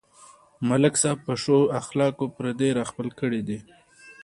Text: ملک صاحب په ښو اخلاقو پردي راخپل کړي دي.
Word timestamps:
ملک 0.67 0.93
صاحب 1.01 1.19
په 1.27 1.33
ښو 1.41 1.57
اخلاقو 1.81 2.25
پردي 2.35 2.69
راخپل 2.79 3.07
کړي 3.19 3.41
دي. 3.47 3.59